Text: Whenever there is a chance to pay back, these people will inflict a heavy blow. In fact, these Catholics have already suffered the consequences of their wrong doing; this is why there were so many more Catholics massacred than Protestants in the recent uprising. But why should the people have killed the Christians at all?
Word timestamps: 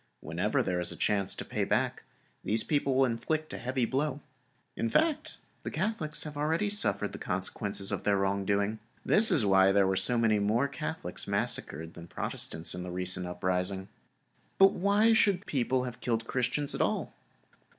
Whenever 0.19 0.63
there 0.63 0.79
is 0.79 0.91
a 0.91 0.95
chance 0.97 1.35
to 1.35 1.45
pay 1.45 1.63
back, 1.63 2.01
these 2.43 2.63
people 2.63 2.95
will 2.95 3.05
inflict 3.05 3.53
a 3.53 3.59
heavy 3.59 3.85
blow. 3.85 4.19
In 4.75 4.89
fact, 4.89 5.37
these 5.61 5.73
Catholics 5.75 6.23
have 6.23 6.35
already 6.35 6.69
suffered 6.71 7.11
the 7.11 7.19
consequences 7.19 7.91
of 7.91 8.01
their 8.03 8.17
wrong 8.17 8.43
doing; 8.43 8.79
this 9.05 9.29
is 9.29 9.45
why 9.45 9.71
there 9.71 9.85
were 9.85 9.95
so 9.95 10.17
many 10.17 10.39
more 10.39 10.67
Catholics 10.67 11.27
massacred 11.27 11.93
than 11.93 12.07
Protestants 12.07 12.73
in 12.73 12.81
the 12.81 12.89
recent 12.89 13.27
uprising. 13.27 13.89
But 14.57 14.71
why 14.71 15.13
should 15.13 15.41
the 15.41 15.45
people 15.45 15.83
have 15.83 16.01
killed 16.01 16.21
the 16.21 16.25
Christians 16.25 16.73
at 16.73 16.81
all? 16.81 17.13